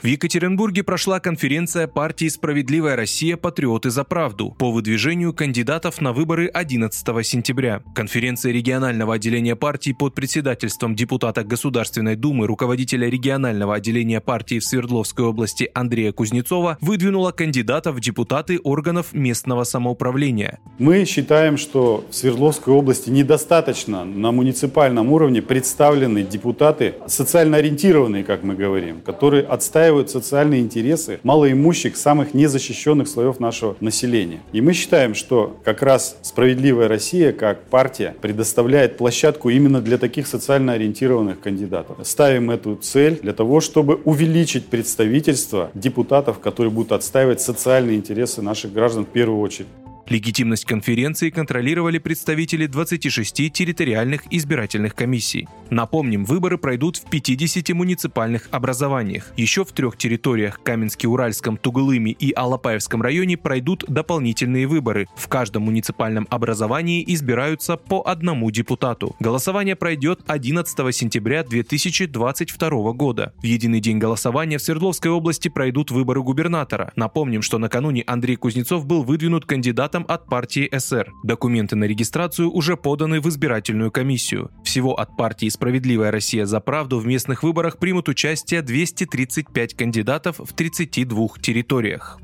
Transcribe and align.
В 0.00 0.06
Екатеринбурге 0.06 0.84
прошла 0.84 1.18
конференция 1.18 1.88
партии 1.88 2.28
«Справедливая 2.28 2.94
Россия. 2.94 3.36
Патриоты 3.36 3.90
за 3.90 4.04
правду» 4.04 4.54
по 4.56 4.70
выдвижению 4.70 5.34
кандидатов 5.34 6.00
на 6.00 6.12
выборы 6.12 6.46
11 6.46 7.26
сентября. 7.26 7.82
Конференция 7.96 8.52
регионального 8.52 9.14
отделения 9.14 9.56
партии 9.56 9.90
под 9.90 10.14
председательством 10.14 10.94
депутата 10.94 11.42
Государственной 11.42 12.14
Думы, 12.14 12.46
руководителя 12.46 13.08
регионального 13.08 13.74
отделения 13.74 14.20
партии 14.20 14.60
в 14.60 14.64
Свердловской 14.64 15.24
области 15.24 15.68
Андрея 15.74 16.12
Кузнецова 16.12 16.78
выдвинула 16.80 17.32
кандидатов 17.32 17.96
в 17.96 18.00
депутаты 18.00 18.60
органов 18.62 19.12
местного 19.12 19.64
самоуправления. 19.64 20.60
Мы 20.78 21.06
считаем, 21.06 21.56
что 21.56 22.06
в 22.08 22.14
Свердловской 22.14 22.72
области 22.72 23.10
недостаточно 23.10 24.04
на 24.04 24.30
муниципальном 24.30 25.10
уровне 25.10 25.42
представлены 25.42 26.22
депутаты 26.22 26.94
социально 27.08 27.56
ориентированные, 27.56 28.22
как 28.22 28.44
мы 28.44 28.54
говорим, 28.54 29.00
которые 29.00 29.42
отстаивают 29.42 29.87
отстаивают 29.88 30.10
социальные 30.10 30.60
интересы 30.60 31.18
малоимущих, 31.22 31.96
самых 31.96 32.34
незащищенных 32.34 33.08
слоев 33.08 33.40
нашего 33.40 33.74
населения. 33.80 34.40
И 34.52 34.60
мы 34.60 34.74
считаем, 34.74 35.14
что 35.14 35.56
как 35.64 35.82
раз 35.82 36.18
«Справедливая 36.20 36.88
Россия» 36.88 37.32
как 37.32 37.62
партия 37.64 38.14
предоставляет 38.20 38.98
площадку 38.98 39.48
именно 39.48 39.80
для 39.80 39.96
таких 39.96 40.26
социально 40.26 40.74
ориентированных 40.74 41.40
кандидатов. 41.40 41.96
Ставим 42.02 42.50
эту 42.50 42.76
цель 42.76 43.18
для 43.22 43.32
того, 43.32 43.60
чтобы 43.60 43.94
увеличить 44.04 44.66
представительство 44.66 45.70
депутатов, 45.72 46.38
которые 46.38 46.70
будут 46.70 46.92
отстаивать 46.92 47.40
социальные 47.40 47.96
интересы 47.96 48.42
наших 48.42 48.74
граждан 48.74 49.06
в 49.06 49.08
первую 49.08 49.40
очередь. 49.40 49.68
Легитимность 50.08 50.64
конференции 50.64 51.28
контролировали 51.28 51.98
представители 51.98 52.66
26 52.66 53.52
территориальных 53.52 54.22
избирательных 54.30 54.94
комиссий. 54.94 55.46
Напомним, 55.68 56.24
выборы 56.24 56.56
пройдут 56.56 56.96
в 56.96 57.10
50 57.10 57.68
муниципальных 57.74 58.48
образованиях. 58.50 59.34
Еще 59.36 59.66
в 59.66 59.72
трех 59.72 59.98
территориях– 59.98 60.60
Каменске-Уральском, 60.64 61.58
Тугулыме 61.58 62.12
и 62.12 62.32
Алапаевском 62.32 63.02
районе 63.02 63.36
пройдут 63.36 63.84
дополнительные 63.86 64.66
выборы. 64.66 65.08
В 65.14 65.28
каждом 65.28 65.64
муниципальном 65.64 66.26
образовании 66.30 67.04
избираются 67.06 67.76
по 67.76 68.00
одному 68.06 68.50
депутату. 68.50 69.14
Голосование 69.20 69.76
пройдет 69.76 70.20
11 70.26 70.96
сентября 70.96 71.44
2022 71.44 72.92
года. 72.92 73.34
В 73.42 73.44
единый 73.44 73.80
день 73.80 73.98
голосования 73.98 74.56
в 74.56 74.62
Свердловской 74.62 75.10
области 75.10 75.48
пройдут 75.48 75.90
выборы 75.90 76.22
губернатора. 76.22 76.92
Напомним, 76.96 77.42
что 77.42 77.58
накануне 77.58 78.04
Андрей 78.06 78.36
Кузнецов 78.36 78.86
был 78.86 79.02
выдвинут 79.02 79.44
кандидатом 79.44 79.97
кандидатом 79.98 80.04
от 80.08 80.26
партии 80.26 80.68
СР. 80.76 81.12
Документы 81.24 81.76
на 81.76 81.84
регистрацию 81.84 82.50
уже 82.50 82.76
поданы 82.76 83.20
в 83.20 83.28
избирательную 83.28 83.90
комиссию. 83.90 84.50
Всего 84.64 84.94
от 84.94 85.16
партии 85.16 85.48
«Справедливая 85.48 86.10
Россия 86.10 86.46
за 86.46 86.60
правду» 86.60 86.98
в 86.98 87.06
местных 87.06 87.42
выборах 87.42 87.78
примут 87.78 88.08
участие 88.08 88.62
235 88.62 89.74
кандидатов 89.74 90.38
в 90.38 90.52
32 90.52 91.28
территориях. 91.40 92.18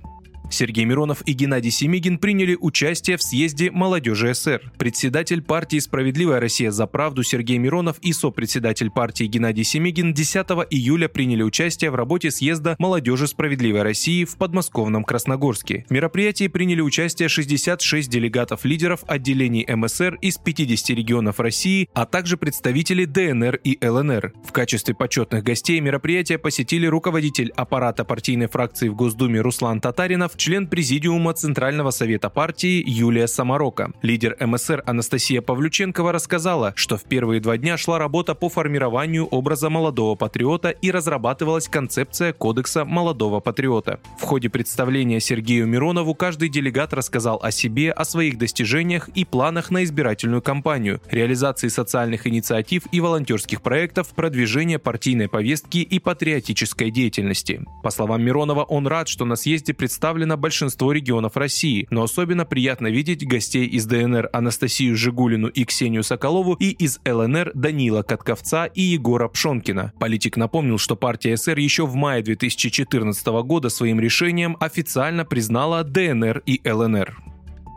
Сергей 0.55 0.85
Миронов 0.85 1.23
и 1.27 1.33
Геннадий 1.33 1.71
Семигин 1.71 2.19
приняли 2.19 2.57
участие 2.59 3.17
в 3.17 3.23
съезде 3.23 3.71
молодежи 3.71 4.35
СР. 4.35 4.73
Председатель 4.79 5.43
партии 5.43 5.79
«Справедливая 5.79 6.41
Россия 6.41 6.71
за 6.71 6.87
правду» 6.87 7.23
Сергей 7.23 7.59
Миронов 7.59 7.99
и 8.01 8.13
сопредседатель 8.13 8.91
партии 8.91 9.25
Геннадий 9.25 9.65
Семигин 9.65 10.15
10 10.15 10.47
июля 10.71 11.09
приняли 11.09 11.43
участие 11.43 11.91
в 11.91 11.97
работе 11.97 12.31
съезда 12.31 12.77
молодежи 12.79 13.27
«Справедливой 13.27 13.83
России» 13.83 14.25
в 14.25 14.37
подмосковном 14.37 15.05
Красногорске. 15.05 15.85
В 15.89 15.93
мероприятии 15.93 16.48
приняли 16.48 16.81
участие 16.81 17.29
66 17.29 18.09
делегатов 18.09 18.64
лидеров 18.64 19.01
отделений 19.07 19.67
МСР 19.69 20.19
из 20.20 20.39
50 20.39 20.91
регионов 20.97 21.41
России, 21.41 21.89
а 21.95 22.07
также 22.07 22.37
представители 22.37 23.05
ДНР 23.05 23.57
и 23.64 23.79
ЛНР. 23.85 24.33
В 24.47 24.53
качестве 24.53 24.95
почетных 24.95 25.43
гостей 25.43 25.81
мероприятия 25.81 26.39
посетили 26.39 26.87
руководитель 26.87 27.51
аппарата 27.57 28.05
партийной 28.05 28.47
фракции 28.47 28.89
в 28.89 28.95
Госдуме 28.95 29.41
Руслан 29.41 29.81
Татаринов, 29.81 30.37
член 30.45 30.67
Президиума 30.67 31.33
Центрального 31.33 31.91
совета 31.91 32.29
партии 32.29 32.85
Юлия 32.87 33.27
Самарока. 33.27 33.93
Лидер 34.03 34.37
МСР 34.39 34.83
Анастасия 34.85 35.41
Павлюченкова 35.41 36.13
рассказала, 36.13 36.75
что 36.77 36.99
в 36.99 37.05
первые 37.05 37.41
два 37.41 37.57
дня 37.57 37.79
шла 37.79 37.99
работа 37.99 38.35
по 38.35 38.51
формированию 38.51 39.25
образа 39.25 39.71
молодого 39.71 40.17
патриота 40.17 40.69
и 40.69 40.91
разрабатывалась 40.91 41.67
концепция 41.67 42.35
Кодекса 42.35 42.85
молодого 42.85 43.41
патриота. 43.41 44.01
В 44.21 44.25
ходе 44.25 44.51
представления 44.51 45.19
Сергею 45.19 45.67
Миронову 45.67 46.15
каждый 46.15 46.51
делегат 46.51 46.93
рассказал 46.93 47.41
о 47.43 47.51
себе, 47.51 47.91
о 47.91 48.05
своих 48.05 48.37
достижениях 48.37 49.09
и 49.15 49.25
планах 49.25 49.71
на 49.71 49.83
избирательную 49.83 50.43
кампанию, 50.43 51.01
реализации 51.11 51.69
социальных 51.69 52.27
инициатив 52.27 52.83
и 52.93 53.01
волонтерских 53.01 53.63
проектов, 53.63 54.09
продвижения 54.09 54.79
партийной 54.79 55.29
повестки 55.29 55.79
и 55.79 55.99
патриотической 55.99 56.91
деятельности. 56.91 57.63
По 57.83 57.89
словам 57.89 58.23
Миронова, 58.23 58.65
он 58.65 58.87
рад, 58.87 59.09
что 59.09 59.25
на 59.25 59.37
съезде 59.37 59.73
представлен 59.73 60.23
представлено 60.24 60.36
большинство 60.36 60.92
регионов 60.92 61.36
России, 61.36 61.86
но 61.90 62.02
особенно 62.02 62.45
приятно 62.45 62.89
видеть 62.89 63.27
гостей 63.27 63.67
из 63.67 63.86
ДНР 63.86 64.30
Анастасию 64.33 64.96
Жигулину 64.96 65.48
и 65.48 65.64
Ксению 65.64 66.02
Соколову 66.02 66.55
и 66.55 66.70
из 66.70 67.01
ЛНР 67.07 67.52
Данила 67.55 68.02
Катковца 68.02 68.67
и 68.67 68.83
Егора 68.83 69.29
Пшонкина. 69.29 69.92
Политик 69.98 70.36
напомнил, 70.36 70.79
что 70.79 70.96
партия 70.96 71.36
СР 71.36 71.58
еще 71.58 71.86
в 71.86 71.95
мае 71.95 72.23
2014 72.23 73.27
года 73.45 73.68
своим 73.68 74.01
решением 74.01 74.57
официально 74.61 75.24
признала 75.24 75.84
ДНР 75.84 76.42
и 76.46 76.61
ЛНР. 76.64 77.33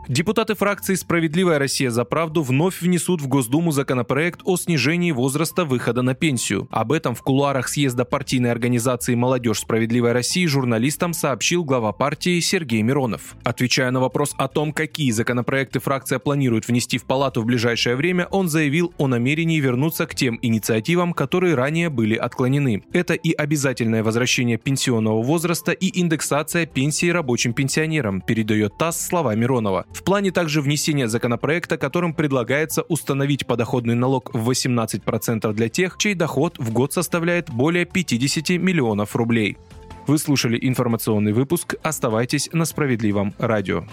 Депутаты 0.08 0.54
фракции 0.54 0.94
«Справедливая 0.94 1.58
Россия 1.58 1.90
за 1.90 2.02
правду» 2.06 2.42
вновь 2.42 2.80
внесут 2.80 3.20
в 3.20 3.28
Госдуму 3.28 3.72
законопроект 3.72 4.40
о 4.44 4.56
снижении 4.56 5.12
возраста 5.12 5.66
выхода 5.66 6.00
на 6.00 6.14
пенсию. 6.14 6.66
Об 6.70 6.92
этом 6.92 7.14
в 7.14 7.20
кулуарах 7.20 7.68
съезда 7.68 8.06
партийной 8.06 8.50
организации 8.50 9.14
«Молодежь 9.14 9.58
Справедливой 9.58 10.12
России» 10.12 10.46
журналистам 10.46 11.12
сообщил 11.12 11.62
глава 11.62 11.92
партии 11.92 12.40
Сергей 12.40 12.80
Миронов. 12.80 13.36
Отвечая 13.44 13.90
на 13.90 14.00
вопрос 14.00 14.34
о 14.38 14.48
том, 14.48 14.72
какие 14.72 15.10
законопроекты 15.10 15.78
фракция 15.78 16.18
планирует 16.18 16.66
внести 16.66 16.96
в 16.96 17.04
палату 17.04 17.42
в 17.42 17.44
ближайшее 17.44 17.94
время, 17.94 18.28
он 18.30 18.48
заявил 18.48 18.94
о 18.96 19.08
намерении 19.08 19.60
вернуться 19.60 20.06
к 20.06 20.14
тем 20.14 20.38
инициативам, 20.40 21.12
которые 21.12 21.54
ранее 21.54 21.90
были 21.90 22.14
отклонены. 22.14 22.82
Это 22.94 23.12
и 23.12 23.32
обязательное 23.32 24.02
возвращение 24.02 24.56
пенсионного 24.56 25.22
возраста 25.22 25.72
и 25.72 26.00
индексация 26.00 26.64
пенсии 26.64 27.10
рабочим 27.10 27.52
пенсионерам, 27.52 28.22
передает 28.22 28.78
ТАСС 28.78 29.06
слова 29.06 29.34
Миронова. 29.34 29.84
В 29.98 30.04
плане 30.04 30.30
также 30.30 30.62
внесение 30.62 31.08
законопроекта, 31.08 31.76
которым 31.76 32.14
предлагается 32.14 32.82
установить 32.82 33.48
подоходный 33.48 33.96
налог 33.96 34.32
в 34.32 34.48
18% 34.48 35.52
для 35.52 35.68
тех, 35.68 35.96
чей 35.98 36.14
доход 36.14 36.56
в 36.56 36.72
год 36.72 36.92
составляет 36.92 37.50
более 37.50 37.84
50 37.84 38.50
миллионов 38.60 39.16
рублей. 39.16 39.58
Вы 40.06 40.18
слушали 40.18 40.56
информационный 40.62 41.32
выпуск. 41.32 41.74
Оставайтесь 41.82 42.48
на 42.52 42.64
справедливом 42.64 43.34
радио. 43.38 43.86